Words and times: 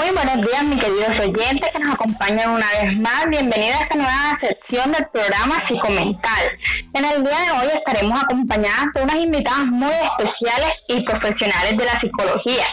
Muy 0.00 0.12
buenos 0.12 0.46
días, 0.46 0.64
mis 0.64 0.82
queridos 0.82 1.12
oyentes 1.20 1.70
que 1.74 1.82
nos 1.82 1.94
acompañan 1.94 2.52
una 2.52 2.64
vez 2.80 2.96
más. 3.02 3.26
Bienvenidos 3.28 3.76
a 3.76 3.84
esta 3.84 3.96
nueva 3.96 4.38
sección 4.40 4.92
del 4.92 5.06
programa 5.12 5.56
Psicomental. 5.68 6.44
En 6.94 7.04
el 7.04 7.22
día 7.22 7.38
de 7.38 7.50
hoy 7.50 7.68
estaremos 7.76 8.22
acompañadas 8.22 8.86
de 8.94 9.02
unas 9.02 9.16
invitadas 9.16 9.66
muy 9.66 9.92
especiales 9.92 10.70
y 10.88 11.02
profesionales 11.02 11.74
de 11.76 11.84
la 11.84 12.00
psicología, 12.00 12.64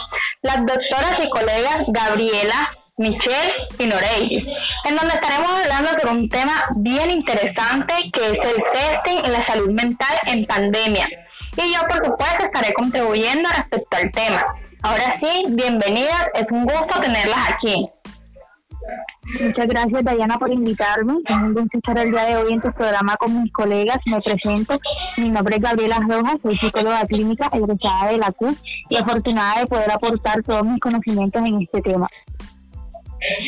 las 0.42 0.55
doctoras 0.60 1.20
y 1.21 1.30
colegas 1.30 1.78
Gabriela, 1.90 2.71
Michelle 2.96 3.54
y 3.78 3.86
Noreilles, 3.88 4.46
en 4.86 4.96
donde 4.96 5.14
estaremos 5.14 5.52
hablando 5.52 5.91
de 6.02 6.09
un 6.09 6.30
tema 6.30 6.64
bien 6.78 7.12
interesante 7.12 7.94
que 8.14 8.21
es 8.21 8.38
el 8.41 8.64
testing 8.71 9.25
en 9.25 9.32
la 9.34 9.46
salud 9.50 9.71
mental 9.71 10.18
en 10.28 10.46
pandemia. 10.46 11.05
Y 11.57 11.74
yo, 11.74 11.82
por 11.89 12.06
supuesto, 12.06 12.46
estaré 12.46 12.71
contribuyendo 12.71 13.50
respecto 13.50 13.98
al 13.98 14.12
tema. 14.12 14.46
Ahora 14.84 15.20
sí, 15.20 15.42
bienvenidas, 15.50 16.26
es 16.36 16.46
un 16.52 16.64
gusto 16.64 17.02
tenerlas 17.02 17.52
aquí. 17.52 17.90
Muchas 19.42 19.68
gracias, 19.68 20.04
Dayana, 20.04 20.38
por 20.38 20.52
invitarme. 20.52 21.14
Es 21.26 21.36
un 21.36 21.54
gusto 21.54 21.78
estar 21.78 21.98
el 21.98 22.12
día 22.12 22.24
de 22.24 22.38
hoy 22.38 22.54
en 22.54 22.62
tu 22.62 22.72
programa 22.72 23.16
con 23.18 23.42
mis 23.42 23.52
colegas. 23.52 23.98
Me 24.06 24.22
presento. 24.22 24.80
Mi 25.18 25.30
nombre 25.30 25.58
es 25.58 25.62
Gabriela 25.62 26.00
Rojas, 26.08 26.38
soy 26.42 26.58
psicóloga 26.58 27.06
clínica 27.06 27.50
egresada 27.52 28.12
de 28.12 28.18
la 28.18 28.32
CUS 28.32 28.62
y 28.90 28.96
afortunada 28.96 29.60
de 29.60 29.66
poder 29.66 29.92
aportar 29.92 30.42
todos 30.44 30.64
mis 30.64 30.80
conocimientos 30.80 31.42
en 31.46 31.62
este 31.62 31.82
tema. 31.82 32.08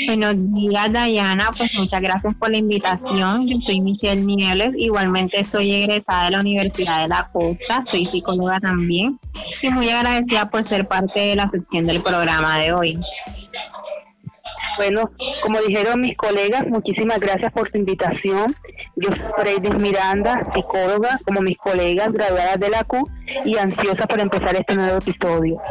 Buenos 0.08 0.36
días, 0.54 0.92
Dayana. 0.92 1.50
Pues 1.56 1.70
muchas 1.78 2.02
gracias 2.02 2.36
por 2.36 2.52
la 2.52 2.58
invitación. 2.58 3.48
Yo 3.48 3.58
soy 3.66 3.80
Michelle 3.80 4.22
Nieves. 4.22 4.72
Igualmente 4.76 5.44
soy 5.46 5.74
egresada 5.74 6.26
de 6.26 6.32
la 6.32 6.40
Universidad 6.42 7.04
de 7.04 7.08
la 7.08 7.30
Costa. 7.32 7.86
Soy 7.92 8.06
psicóloga 8.06 8.60
también. 8.60 9.18
Y 9.62 9.70
muy 9.72 9.90
agradecida 9.90 10.50
por 10.50 10.68
ser 10.68 10.88
parte 10.88 11.20
de 11.20 11.36
la 11.36 11.50
sección 11.50 11.86
del 11.86 12.02
programa 12.02 12.58
de 12.60 12.74
hoy. 12.74 13.00
Bueno, 14.78 15.10
como 15.44 15.60
dijeron 15.60 16.00
mis 16.00 16.16
colegas, 16.16 16.66
muchísimas 16.68 17.20
gracias 17.20 17.52
por 17.52 17.70
su 17.70 17.78
invitación. 17.78 18.56
Yo 18.96 19.10
soy 19.10 19.20
Freddy 19.38 19.72
Miranda, 19.78 20.42
psicóloga, 20.56 21.20
como 21.26 21.42
mis 21.42 21.58
colegas 21.58 22.14
graduadas 22.14 22.60
de 22.60 22.70
la 22.70 22.84
CU 22.86 23.06
y 23.44 23.58
ansiosa 23.58 24.08
por 24.08 24.22
empezar 24.22 24.56
este 24.56 24.76
nuevo 24.76 25.00
episodio. 25.00 25.62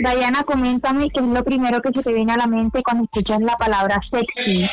Dayana, 0.00 0.42
coméntame 0.44 1.08
qué 1.10 1.20
es 1.20 1.26
lo 1.26 1.42
primero 1.42 1.80
que 1.80 1.90
se 1.92 2.02
te 2.02 2.12
viene 2.12 2.32
a 2.32 2.36
la 2.36 2.46
mente 2.46 2.82
cuando 2.82 3.04
escuchas 3.04 3.40
la 3.40 3.56
palabra 3.56 4.00
sexy. 4.10 4.68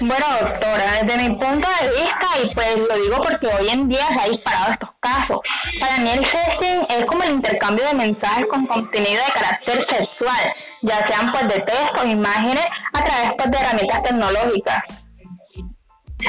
Bueno, 0.00 0.24
doctora, 0.40 1.02
desde 1.02 1.28
mi 1.28 1.28
punto 1.36 1.68
de 1.78 1.88
vista, 1.90 2.28
y 2.42 2.54
pues 2.54 2.76
lo 2.88 3.02
digo 3.02 3.16
porque 3.18 3.48
hoy 3.48 3.68
en 3.68 3.86
día 3.86 4.08
se 4.08 4.22
ha 4.22 4.28
disparado 4.30 4.72
estos 4.72 4.90
casos, 4.98 5.38
para 5.78 5.98
mí 5.98 6.10
el 6.10 6.24
sexting 6.24 6.86
es 6.88 7.04
como 7.04 7.22
el 7.22 7.32
intercambio 7.32 7.84
de 7.84 7.94
mensajes 7.94 8.46
con 8.50 8.64
contenido 8.64 9.22
de 9.22 9.42
carácter 9.42 9.78
sexual, 9.90 10.54
ya 10.80 11.06
sean 11.06 11.30
pues 11.32 11.48
de 11.48 11.60
texto 11.64 12.06
imágenes 12.06 12.64
a 12.94 13.04
través 13.04 13.32
pues, 13.36 13.50
de 13.50 13.58
herramientas 13.58 14.02
tecnológicas. 14.02 14.78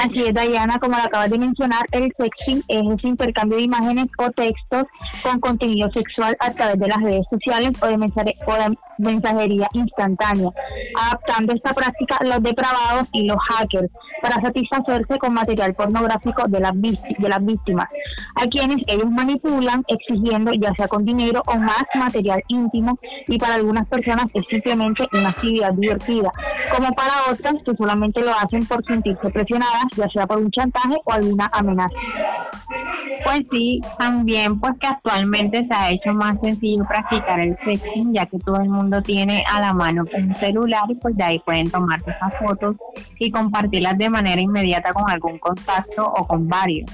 Así 0.00 0.22
es, 0.22 0.34
Diana, 0.34 0.78
como 0.78 0.96
lo 0.96 1.02
acabas 1.02 1.30
de 1.30 1.38
mencionar, 1.38 1.82
el 1.92 2.12
sexting 2.16 2.62
es 2.68 2.82
ese 2.98 3.08
intercambio 3.08 3.58
de 3.58 3.64
imágenes 3.64 4.06
o 4.18 4.30
textos 4.30 4.86
con 5.22 5.38
contenido 5.40 5.90
sexual 5.90 6.36
a 6.40 6.50
través 6.52 6.78
de 6.78 6.88
las 6.88 6.98
redes 6.98 7.26
sociales 7.30 7.72
o 7.82 7.86
de, 7.86 8.76
mensajería 8.98 9.68
instantánea, 9.72 10.48
adaptando 10.96 11.54
esta 11.54 11.74
práctica 11.74 12.18
los 12.24 12.42
depravados 12.42 13.08
y 13.12 13.26
los 13.26 13.36
hackers 13.50 13.90
para 14.20 14.40
satisfacerse 14.40 15.18
con 15.18 15.34
material 15.34 15.74
pornográfico 15.74 16.46
de 16.48 16.60
las, 16.60 16.80
de 16.80 17.28
las 17.28 17.44
víctimas, 17.44 17.88
a 18.36 18.46
quienes 18.46 18.76
ellos 18.86 19.10
manipulan 19.10 19.82
exigiendo 19.88 20.52
ya 20.52 20.72
sea 20.74 20.88
con 20.88 21.04
dinero 21.04 21.42
o 21.46 21.56
más 21.56 21.84
material 21.94 22.42
íntimo 22.48 22.98
y 23.26 23.38
para 23.38 23.56
algunas 23.56 23.86
personas 23.88 24.26
es 24.34 24.44
simplemente 24.48 25.06
una 25.12 25.30
actividad 25.30 25.72
divertida, 25.72 26.32
como 26.72 26.92
para 26.92 27.12
otras 27.30 27.54
que 27.64 27.76
solamente 27.76 28.22
lo 28.22 28.30
hacen 28.30 28.66
por 28.66 28.84
sentirse 28.84 29.30
presionadas, 29.30 29.84
ya 29.96 30.08
sea 30.08 30.26
por 30.26 30.38
un 30.38 30.50
chantaje 30.50 30.96
o 31.04 31.12
alguna 31.12 31.50
amenaza. 31.52 31.94
Pues 33.24 33.42
sí, 33.52 33.80
también 33.98 34.58
pues 34.58 34.72
que 34.80 34.88
actualmente 34.88 35.66
se 35.66 35.74
ha 35.74 35.90
hecho 35.90 36.12
más 36.12 36.36
sencillo 36.42 36.84
practicar 36.84 37.40
el 37.40 37.56
sexting 37.64 38.12
ya 38.12 38.26
que 38.26 38.38
todo 38.38 38.56
el 38.56 38.68
mundo 38.68 39.00
tiene 39.02 39.44
a 39.48 39.60
la 39.60 39.72
mano 39.72 40.02
un 40.12 40.34
celular 40.36 40.84
y 40.88 40.94
pues 40.96 41.16
de 41.16 41.24
ahí 41.24 41.38
pueden 41.40 41.70
tomarse 41.70 42.10
esas 42.10 42.34
fotos 42.38 42.76
y 43.18 43.30
compartirlas 43.30 43.96
de 43.98 44.10
manera 44.10 44.40
inmediata 44.40 44.92
con 44.92 45.08
algún 45.08 45.38
contacto 45.38 46.02
o 46.02 46.26
con 46.26 46.48
varios. 46.48 46.90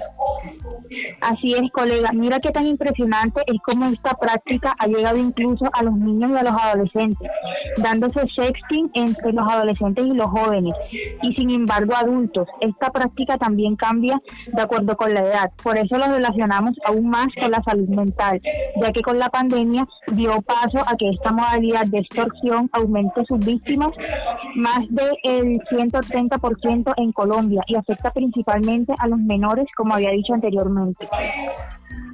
Así 1.21 1.55
es, 1.55 1.71
colega. 1.73 2.11
Mira 2.13 2.39
qué 2.41 2.51
tan 2.51 2.67
impresionante 2.67 3.43
es 3.47 3.59
cómo 3.65 3.87
esta 3.87 4.15
práctica 4.15 4.75
ha 4.79 4.87
llegado 4.87 5.19
incluso 5.19 5.67
a 5.73 5.83
los 5.83 5.95
niños 5.95 6.31
y 6.33 6.37
a 6.37 6.43
los 6.43 6.55
adolescentes, 6.55 7.31
dándose 7.77 8.21
sexting 8.35 8.91
entre 8.95 9.33
los 9.33 9.51
adolescentes 9.51 10.07
y 10.07 10.15
los 10.15 10.29
jóvenes. 10.31 10.75
Y 11.23 11.35
sin 11.35 11.51
embargo, 11.51 11.95
adultos, 11.97 12.49
esta 12.61 12.91
práctica 12.91 13.39
también 13.39 13.77
cambia 13.77 14.21
de 14.47 14.63
acuerdo 14.63 14.97
con 14.97 15.13
la 15.15 15.21
edad. 15.21 15.53
Por 15.63 15.77
eso 15.79 15.99
lo 15.99 16.07
relacionamos 16.07 16.77
aún 16.85 17.09
más 17.09 17.29
con 17.41 17.51
la 17.51 17.63
salud 17.63 17.89
mental, 17.89 18.41
ya 18.81 18.93
que 18.93 19.03
con 19.03 19.19
la 19.19 19.29
pandemia 19.29 19.87
dio 20.13 20.41
paso 20.43 20.79
a 20.87 20.97
que 20.97 21.11
esta 21.11 21.33
modalidad 21.33 21.87
de 21.87 21.99
extorsión 21.99 22.69
aumente 22.73 23.25
sus 23.27 23.39
víctimas 23.39 23.91
más 24.55 24.87
del 24.89 25.61
130% 25.71 26.95
en 26.97 27.13
Colombia 27.13 27.63
y 27.67 27.77
afecta 27.77 28.11
principalmente 28.11 28.95
a 28.99 29.09
los 29.09 29.19
menores, 29.19 29.67
como 29.77 29.95
había 29.95 30.11
dicho 30.11 30.35
anteriormente. 30.35 30.78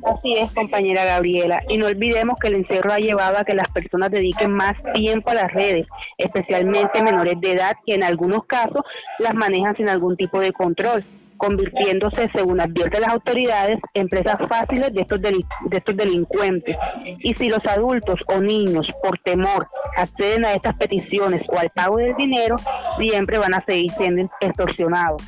Así 0.04 0.34
es, 0.36 0.52
compañera 0.52 1.04
Gabriela. 1.04 1.62
Y 1.68 1.78
no 1.78 1.86
olvidemos 1.86 2.38
que 2.38 2.48
el 2.48 2.56
encierro 2.56 2.92
ha 2.92 2.98
llevado 2.98 3.38
a 3.38 3.44
que 3.44 3.54
las 3.54 3.68
personas 3.68 4.10
dediquen 4.10 4.52
más 4.52 4.74
tiempo 4.92 5.30
a 5.30 5.34
las 5.34 5.52
redes, 5.52 5.86
especialmente 6.18 7.02
menores 7.02 7.40
de 7.40 7.52
edad 7.52 7.76
que 7.86 7.94
en 7.94 8.04
algunos 8.04 8.44
casos 8.46 8.82
las 9.18 9.34
manejan 9.34 9.76
sin 9.76 9.88
algún 9.88 10.16
tipo 10.16 10.40
de 10.40 10.52
control 10.52 11.04
convirtiéndose, 11.36 12.30
según 12.34 12.60
advierten 12.60 13.02
las 13.02 13.12
autoridades, 13.12 13.78
en 13.94 14.08
presas 14.08 14.36
fáciles 14.48 14.92
de 14.94 15.02
estos, 15.02 15.20
de 15.20 15.44
estos 15.70 15.96
delincuentes. 15.96 16.76
Y 17.20 17.34
si 17.34 17.48
los 17.48 17.64
adultos 17.66 18.18
o 18.28 18.40
niños, 18.40 18.86
por 19.02 19.18
temor, 19.18 19.66
acceden 19.96 20.44
a 20.44 20.54
estas 20.54 20.76
peticiones 20.76 21.42
o 21.48 21.58
al 21.58 21.70
pago 21.70 21.96
del 21.98 22.14
dinero, 22.16 22.56
siempre 22.98 23.38
van 23.38 23.54
a 23.54 23.64
seguir 23.66 23.90
siendo 23.92 24.30
extorsionados. 24.40 25.22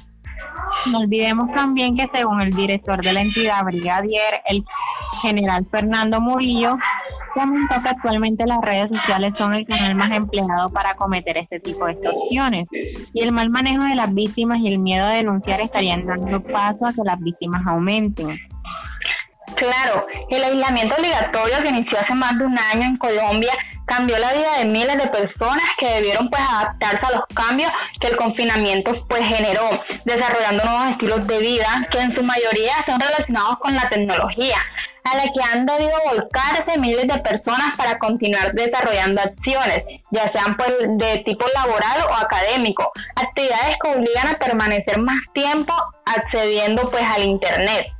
No 0.90 0.98
olvidemos 0.98 1.52
también 1.54 1.96
que 1.96 2.08
según 2.14 2.40
el 2.40 2.50
director 2.50 3.02
de 3.02 3.12
la 3.12 3.20
entidad 3.20 3.64
Brigadier, 3.64 4.42
el 4.46 4.64
general 5.22 5.66
Fernando 5.70 6.20
Murillo, 6.20 6.76
comentó 7.34 7.82
que 7.82 7.88
actualmente 7.88 8.46
las 8.46 8.60
redes 8.60 8.88
sociales 8.88 9.34
son 9.36 9.54
el 9.54 9.66
canal 9.66 9.94
más 9.94 10.10
empleado 10.10 10.70
para 10.70 10.94
cometer 10.94 11.38
este 11.38 11.60
tipo 11.60 11.86
de 11.86 11.92
extorsiones 11.92 12.68
y 13.12 13.22
el 13.22 13.32
mal 13.32 13.50
manejo 13.50 13.84
de 13.84 13.94
las 13.94 14.14
víctimas 14.14 14.58
y 14.60 14.68
el 14.68 14.78
miedo 14.78 15.04
a 15.04 15.16
denunciar 15.16 15.60
estarían 15.60 16.06
dando 16.06 16.42
paso 16.42 16.86
a 16.86 16.92
que 16.92 17.02
las 17.04 17.18
víctimas 17.20 17.66
aumenten. 17.66 18.38
Claro, 19.56 20.06
el 20.30 20.44
aislamiento 20.44 20.96
obligatorio 20.96 21.62
que 21.62 21.68
inició 21.70 21.98
hace 21.98 22.14
más 22.14 22.38
de 22.38 22.46
un 22.46 22.56
año 22.58 22.82
en 22.82 22.96
Colombia 22.96 23.52
cambió 23.86 24.18
la 24.18 24.32
vida 24.32 24.58
de 24.58 24.64
miles 24.66 24.98
de 24.98 25.08
personas 25.08 25.64
que 25.78 25.88
debieron 25.88 26.28
pues 26.28 26.42
adaptarse 26.42 27.06
a 27.06 27.16
los 27.16 27.26
cambios 27.34 27.70
que 28.00 28.08
el 28.08 28.16
confinamiento 28.16 28.92
pues 29.08 29.22
generó, 29.34 29.70
desarrollando 30.04 30.64
nuevos 30.64 30.92
estilos 30.92 31.26
de 31.26 31.38
vida 31.38 31.86
que 31.90 32.00
en 32.00 32.16
su 32.16 32.22
mayoría 32.22 32.74
son 32.86 33.00
relacionados 33.00 33.58
con 33.58 33.74
la 33.74 33.88
tecnología, 33.88 34.56
a 35.04 35.16
la 35.16 35.22
que 35.22 35.42
han 35.52 35.66
debido 35.66 35.92
volcarse 36.04 36.78
miles 36.78 37.06
de 37.06 37.18
personas 37.20 37.76
para 37.76 37.98
continuar 37.98 38.52
desarrollando 38.52 39.22
acciones, 39.22 39.84
ya 40.10 40.30
sean 40.32 40.56
pues 40.56 40.72
de 40.98 41.22
tipo 41.24 41.46
laboral 41.54 42.06
o 42.10 42.14
académico, 42.14 42.90
actividades 43.14 43.74
que 43.82 43.90
obligan 43.90 44.28
a 44.28 44.38
permanecer 44.38 44.98
más 44.98 45.18
tiempo 45.32 45.72
accediendo 46.04 46.84
pues 46.86 47.04
al 47.04 47.22
internet. 47.22 47.95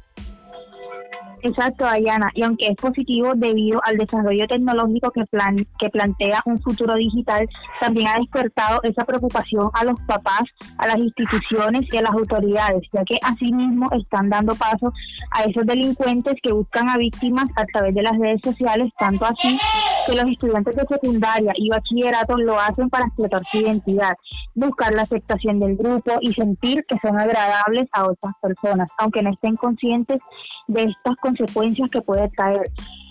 Exacto, 1.47 1.87
Ayana. 1.87 2.31
Y 2.35 2.43
aunque 2.43 2.67
es 2.67 2.77
positivo 2.77 3.33
debido 3.37 3.81
al 3.85 3.97
desarrollo 3.97 4.49
tecnológico 4.49 5.13
que, 5.13 5.25
plan, 5.27 5.65
que 5.79 5.89
plantea 5.91 6.43
un 6.45 6.61
futuro 6.61 6.95
digital, 6.95 7.49
también 7.81 8.09
ha 8.09 8.19
despertado 8.19 8.81
esa 8.83 9.05
preocupación 9.05 9.71
a 9.73 9.85
los 9.85 10.01
papás, 10.03 10.43
a 10.79 10.89
las 10.89 10.97
instituciones 10.97 11.83
y 11.93 11.97
a 11.97 12.03
las 12.03 12.11
autoridades, 12.11 12.83
ya 12.93 13.05
que 13.05 13.19
asimismo 13.23 13.89
están 13.93 14.29
dando 14.29 14.57
paso 14.57 14.93
a 15.31 15.45
esos 15.45 15.65
delincuentes 15.65 16.35
que 16.43 16.53
buscan 16.53 16.89
a 16.89 16.97
víctimas 16.97 17.47
a 17.55 17.65
través 17.67 17.95
de 17.95 18.03
las 18.03 18.19
redes 18.19 18.41
sociales, 18.43 18.91
tanto 18.99 19.25
así 19.25 19.59
que 20.07 20.17
los 20.17 20.31
estudiantes 20.31 20.77
de 20.77 20.87
secundaria 20.87 21.53
y 21.57 21.69
bachillerato 21.69 22.37
lo 22.37 22.59
hacen 22.59 22.89
para 22.89 23.07
explotar 23.07 23.43
su 23.51 23.59
identidad, 23.59 24.15
buscar 24.55 24.95
la 24.95 25.03
aceptación 25.03 25.61
del 25.61 25.77
grupo 25.77 26.13
y 26.21 26.33
sentir 26.33 26.85
que 26.89 26.97
son 26.99 27.19
agradables 27.19 27.87
a 27.93 28.07
otras 28.07 28.33
personas, 28.41 28.91
aunque 28.99 29.23
no 29.23 29.31
estén 29.31 29.57
conscientes 29.57 30.19
de 30.69 30.83
estas 30.85 31.17
consecuencias 31.21 31.91
que 31.91 32.03
puede 32.03 32.29
traer. 32.31 32.71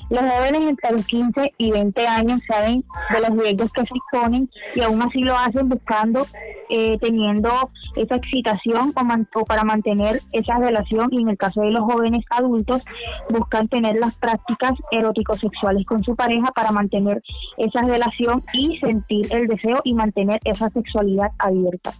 Los 0.09 0.21
jóvenes 0.21 0.61
entre 0.69 0.91
los 0.91 1.05
15 1.07 1.53
y 1.57 1.71
20 1.71 2.07
años 2.07 2.39
saben 2.47 2.83
de 3.11 3.21
los 3.21 3.37
riesgos 3.37 3.71
que 3.71 3.81
se 3.81 3.95
exponen 3.95 4.49
y 4.75 4.81
aún 4.81 5.01
así 5.01 5.19
lo 5.21 5.35
hacen 5.35 5.67
buscando, 5.67 6.27
eh, 6.69 6.97
teniendo 6.99 7.49
esa 7.95 8.15
excitación 8.15 8.93
o, 9.33 9.45
para 9.45 9.63
mantener 9.63 10.21
esa 10.31 10.59
relación 10.59 11.09
y 11.11 11.21
en 11.21 11.29
el 11.29 11.37
caso 11.37 11.61
de 11.61 11.71
los 11.71 11.83
jóvenes 11.83 12.23
adultos 12.29 12.83
buscan 13.29 13.67
tener 13.67 13.95
las 13.95 14.13
prácticas 14.15 14.73
eróticos 14.91 15.39
sexuales 15.39 15.85
con 15.87 16.03
su 16.03 16.15
pareja 16.15 16.51
para 16.51 16.71
mantener 16.71 17.23
esa 17.57 17.81
relación 17.81 18.43
y 18.53 18.77
sentir 18.77 19.27
el 19.31 19.47
deseo 19.47 19.81
y 19.83 19.95
mantener 19.95 20.39
esa 20.43 20.69
sexualidad 20.69 21.31
abierta. 21.39 21.93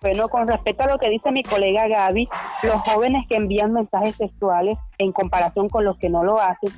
Bueno, 0.00 0.28
con 0.28 0.46
respecto 0.46 0.84
a 0.84 0.88
lo 0.88 0.98
que 0.98 1.08
dice 1.08 1.32
mi 1.32 1.42
colega 1.42 1.88
Gaby, 1.88 2.28
los 2.62 2.76
jóvenes 2.82 3.26
que 3.26 3.36
envían 3.36 3.72
mensajes 3.72 4.14
sexuales 4.16 4.76
en 4.98 5.12
comparación 5.12 5.70
con 5.70 5.84
los 5.84 5.96
que 5.96 6.10
no 6.10 6.22
lo 6.22 6.38
hacen 6.38 6.70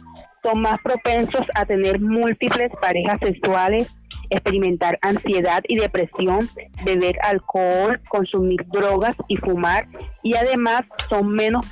son 0.46 0.60
más 0.60 0.80
propensos 0.80 1.42
a 1.56 1.66
tener 1.66 2.00
múltiples 2.00 2.70
parejas 2.80 3.18
sexuales, 3.18 3.92
experimentar 4.30 4.96
ansiedad 5.02 5.62
y 5.66 5.76
depresión, 5.76 6.48
beber 6.84 7.16
alcohol, 7.22 8.00
consumir 8.08 8.64
drogas 8.68 9.16
y 9.26 9.36
fumar, 9.36 9.88
y 10.22 10.36
además 10.36 10.82
son 11.08 11.28
menos 11.30 11.66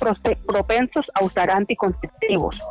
propensos 0.45 1.05
a 1.13 1.23
usar 1.23 1.51
anticonceptivos. 1.51 2.61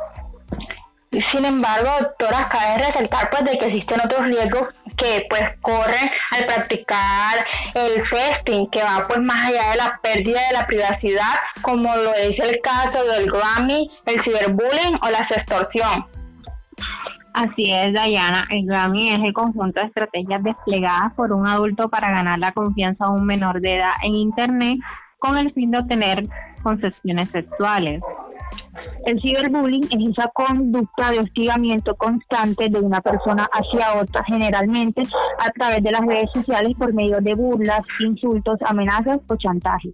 Sin 1.31 1.45
embargo, 1.45 1.89
doctora, 1.99 2.47
cabe 2.49 2.85
resaltar 2.85 3.29
pues 3.29 3.45
de 3.45 3.57
que 3.57 3.67
existen 3.67 4.01
otros 4.03 4.21
riesgos 4.23 4.63
que 4.97 5.25
pues 5.29 5.43
corren 5.61 6.09
al 6.31 6.45
practicar 6.45 7.45
el 7.73 8.05
festing, 8.07 8.67
que 8.69 8.81
va 8.83 9.05
pues 9.07 9.19
más 9.21 9.43
allá 9.45 9.71
de 9.71 9.77
la 9.77 9.99
pérdida 10.01 10.39
de 10.47 10.53
la 10.53 10.67
privacidad, 10.67 11.33
como 11.61 11.95
lo 11.95 12.13
es 12.13 12.37
el 12.39 12.59
caso 12.61 13.03
del 13.05 13.31
Grammy, 13.31 13.89
el 14.05 14.21
ciberbullying 14.21 14.95
o 15.01 15.09
la 15.09 15.27
sextorsión. 15.29 16.05
Así 17.33 17.69
es, 17.71 17.93
Dayana. 17.93 18.47
El 18.49 18.65
Grammy 18.65 19.09
es 19.09 19.19
el 19.21 19.33
conjunto 19.33 19.81
de 19.81 19.87
estrategias 19.87 20.41
desplegadas 20.43 21.13
por 21.15 21.33
un 21.33 21.45
adulto 21.47 21.89
para 21.89 22.09
ganar 22.09 22.39
la 22.39 22.51
confianza 22.51 23.05
de 23.05 23.11
un 23.11 23.25
menor 23.25 23.59
de 23.59 23.77
edad 23.77 23.93
en 24.03 24.15
Internet 24.15 24.77
con 25.19 25.37
el 25.37 25.51
fin 25.53 25.71
de 25.71 25.79
obtener 25.79 26.25
concesiones 26.63 27.29
sexuales. 27.29 28.01
El 29.05 29.21
ciberbullying 29.21 29.83
es 29.83 30.17
esa 30.17 30.29
conducta 30.29 31.11
de 31.11 31.19
hostigamiento 31.19 31.93
constante 31.95 32.69
de 32.69 32.79
una 32.79 33.01
persona 33.01 33.47
hacia 33.53 34.01
otra, 34.01 34.23
generalmente 34.23 35.03
a 35.37 35.49
través 35.51 35.83
de 35.83 35.91
las 35.91 36.01
redes 36.01 36.29
sociales 36.33 36.73
por 36.75 36.91
medio 36.91 37.21
de 37.21 37.35
burlas, 37.35 37.81
insultos, 37.99 38.57
amenazas 38.65 39.19
o 39.27 39.35
chantajes. 39.35 39.93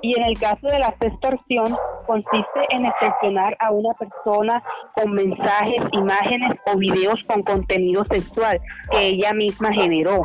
Y 0.00 0.18
en 0.18 0.24
el 0.24 0.38
caso 0.38 0.66
de 0.66 0.78
la 0.78 0.94
extorsión, 0.98 1.76
consiste 2.06 2.60
en 2.70 2.86
extorsionar 2.86 3.54
a 3.60 3.70
una 3.70 3.92
persona 3.94 4.62
con 4.94 5.12
mensajes, 5.12 5.82
imágenes 5.92 6.58
o 6.72 6.78
videos 6.78 7.20
con 7.26 7.42
contenido 7.42 8.02
sexual 8.10 8.60
que 8.92 9.08
ella 9.08 9.34
misma 9.34 9.68
generó, 9.78 10.24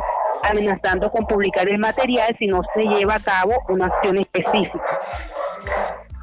amenazando 0.50 1.10
con 1.10 1.26
publicar 1.26 1.68
el 1.68 1.78
material 1.78 2.34
si 2.38 2.46
no 2.46 2.62
se 2.74 2.82
lleva 2.84 3.16
a 3.16 3.20
cabo 3.20 3.52
una 3.68 3.86
acción 3.86 4.16
específica. 4.16 4.89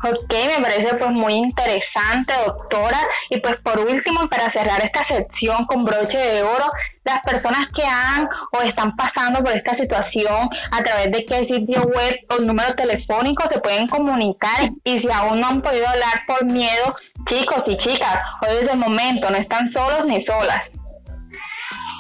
Ok, 0.04 0.32
me 0.32 0.64
parece 0.64 0.96
pues 0.96 1.12
muy 1.12 1.34
interesante, 1.34 2.34
doctora. 2.46 3.00
Y 3.30 3.40
pues 3.40 3.58
por 3.58 3.80
último, 3.80 4.28
para 4.30 4.52
cerrar 4.54 4.84
esta 4.84 5.02
sección 5.08 5.66
con 5.66 5.86
broche 5.86 6.18
de 6.18 6.44
oro, 6.44 6.66
las 7.04 7.20
personas 7.24 7.62
que 7.76 7.84
han 7.84 8.30
o 8.52 8.62
están 8.62 8.96
pasando 8.96 9.44
por 9.44 9.58
esta 9.58 9.76
situación 9.78 10.50
a 10.72 10.84
través 10.84 11.12
de 11.12 11.26
qué 11.26 11.48
sitio 11.52 11.84
web 11.84 12.14
o 12.30 12.42
número 12.42 12.76
telefónico 12.76 13.44
se 13.52 13.60
pueden 13.60 13.88
comunicar 13.88 14.70
y 14.84 15.00
si 15.00 15.12
aún 15.12 15.40
no 15.40 15.48
han 15.48 15.62
podido 15.62 15.88
hablar 15.88 16.22
por 16.28 16.46
miedo, 16.46 16.96
chicos 17.30 17.64
y 17.66 17.78
chicas, 17.78 18.18
hoy 18.42 18.58
es 18.64 18.72
el 18.72 18.78
momento, 18.78 19.30
no 19.30 19.38
están 19.38 19.72
solos 19.74 20.04
ni 20.06 20.24
solas. 20.26 20.77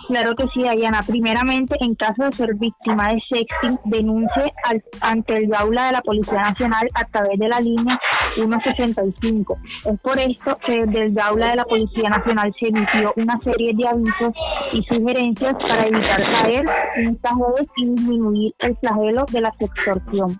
Claro 0.07 0.35
que 0.35 0.45
sí, 0.53 0.63
Diana. 0.63 1.01
Primeramente, 1.05 1.75
en 1.81 1.93
caso 1.95 2.23
de 2.23 2.31
ser 2.31 2.55
víctima 2.55 3.09
de 3.09 3.21
sexting, 3.29 3.77
denuncie 3.85 4.53
ante 5.01 5.35
el 5.35 5.53
aula 5.53 5.87
de 5.87 5.91
la 5.93 6.01
Policía 6.01 6.41
Nacional 6.41 6.87
a 6.93 7.03
través 7.05 7.37
de 7.37 7.47
la 7.49 7.59
línea 7.59 7.99
165. 8.35 9.57
Es 9.85 9.99
por 9.99 10.17
esto 10.17 10.57
que 10.65 10.85
desde 10.85 11.05
el 11.07 11.19
aula 11.19 11.49
de 11.49 11.55
la 11.57 11.65
Policía 11.65 12.09
Nacional 12.09 12.53
se 12.57 12.69
emitió 12.69 13.13
una 13.17 13.37
serie 13.41 13.73
de 13.73 13.87
avisos 13.87 14.33
y 14.71 14.81
sugerencias 14.83 15.55
para 15.55 15.83
evitar 15.83 16.23
caer 16.33 16.65
en 16.95 17.09
estas 17.09 17.33
redes 17.33 17.69
y 17.75 17.89
disminuir 17.89 18.53
el 18.59 18.77
flagelo 18.77 19.25
de 19.31 19.41
la 19.41 19.53
extorsión. 19.59 20.39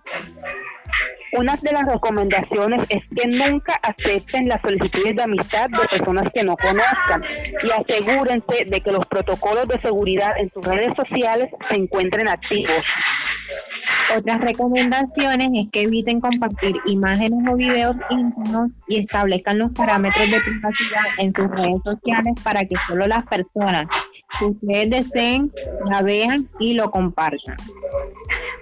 Una 1.32 1.56
de 1.56 1.72
las 1.72 1.86
recomendaciones 1.86 2.82
es 2.88 3.02
que 3.14 3.28
nunca 3.28 3.74
acepten 3.82 4.48
las 4.48 4.62
solicitudes 4.62 5.14
de 5.14 5.22
amistad 5.22 5.68
de 5.68 5.98
personas 5.98 6.28
que 6.34 6.42
no 6.42 6.56
conozcan 6.56 7.22
y 7.62 7.70
asegúrense 7.70 8.64
de 8.66 8.80
que 8.80 8.92
los 8.92 9.04
protocolos 9.06 9.68
de 9.68 9.80
seguridad 9.80 10.38
en 10.38 10.50
sus 10.50 10.64
redes 10.64 10.90
sociales 10.96 11.50
se 11.68 11.76
encuentren 11.76 12.28
activos. 12.28 12.82
Otras 14.16 14.40
recomendaciones 14.40 15.48
es 15.52 15.70
que 15.70 15.82
eviten 15.82 16.20
compartir 16.20 16.74
imágenes 16.86 17.40
o 17.50 17.56
videos 17.56 17.96
íntimos 18.10 18.70
y 18.86 19.00
establezcan 19.00 19.58
los 19.58 19.70
parámetros 19.72 20.30
de 20.30 20.40
privacidad 20.40 21.04
en 21.18 21.32
sus 21.34 21.50
redes 21.50 21.82
sociales 21.84 22.34
para 22.42 22.60
que 22.64 22.74
solo 22.88 23.06
las 23.06 23.26
personas 23.26 23.86
que 24.38 24.46
ustedes 24.46 24.90
deseen 24.90 25.50
la 25.90 26.02
vean 26.02 26.48
y 26.58 26.74
lo 26.74 26.90
compartan. 26.90 27.56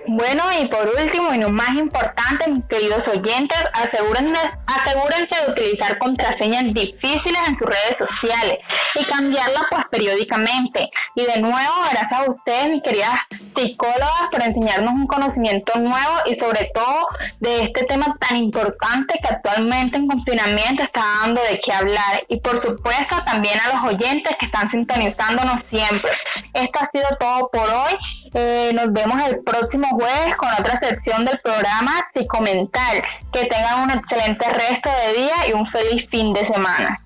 Bueno, 0.09 0.45
y 0.61 0.67
por 0.69 0.87
último, 0.87 1.35
y 1.35 1.39
lo 1.39 1.51
más 1.51 1.71
importante, 1.71 2.49
mis 2.49 2.65
queridos 2.67 3.03
oyentes, 3.09 3.59
asegúrense, 3.73 4.41
asegúrense 4.67 5.45
de 5.45 5.53
utilizar 5.53 5.99
contraseñas 5.99 6.65
difíciles 6.73 7.41
en 7.49 7.59
sus 7.59 7.67
redes 7.67 7.97
sociales 7.99 8.55
y 8.95 9.03
cambiarlas 9.05 9.65
pues 9.69 9.83
periódicamente. 9.91 10.89
Y 11.17 11.25
de 11.25 11.41
nuevo, 11.41 11.75
gracias 11.91 12.13
a 12.13 12.31
ustedes, 12.31 12.69
mis 12.69 12.83
queridas 12.85 13.17
psicólogas, 13.57 14.27
por 14.31 14.43
enseñarnos 14.43 14.95
un 14.95 15.07
conocimiento 15.09 15.77
nuevo 15.79 16.15
y 16.27 16.39
sobre 16.41 16.71
todo 16.73 17.09
de 17.41 17.63
este 17.63 17.85
tema 17.87 18.17
tan 18.21 18.37
importante 18.37 19.19
que 19.21 19.35
actualmente 19.35 19.97
en 19.97 20.07
confinamiento 20.07 20.85
está 20.85 21.03
dando 21.23 21.43
de 21.43 21.59
qué 21.67 21.73
hablar. 21.73 22.25
Y 22.29 22.39
por 22.39 22.65
supuesto 22.65 23.17
también 23.25 23.59
a 23.59 23.75
los 23.75 23.95
oyentes 23.95 24.35
que 24.39 24.47
están 24.47 24.71
sintonizándonos 24.71 25.57
siempre. 25.69 26.13
Esto 26.55 26.81
ha 26.81 26.91
sido 26.93 27.09
todo 27.19 27.51
por 27.51 27.69
hoy 27.69 27.95
eh, 28.37 28.71
nos 28.75 28.93
vemos 28.93 29.19
el 29.29 29.41
próximo 29.41 29.89
jueves 29.89 30.37
con 30.37 30.51
otra 30.51 30.79
sección 30.81 31.25
del 31.25 31.41
programa 31.43 31.93
Psicomental. 32.15 33.03
Que 33.33 33.45
tengan 33.45 33.85
un 33.85 33.91
excelente 33.91 34.47
resto 34.49 34.91
de 34.91 35.23
día 35.23 35.35
y 35.49 35.53
un 35.53 35.67
feliz 35.71 36.07
fin 36.11 36.35
de 36.35 36.47
semana. 36.53 37.01